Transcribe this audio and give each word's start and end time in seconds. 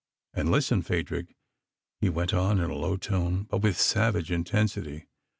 And 0.33 0.49
listen, 0.49 0.81
Phadrig," 0.81 1.35
he 1.99 2.09
went 2.09 2.33
on 2.33 2.59
in 2.59 2.71
a 2.71 2.75
low 2.75 2.97
tone, 2.97 3.43
but 3.43 3.59
with 3.61 3.79
savage 3.79 4.31
intensity. 4.31 5.05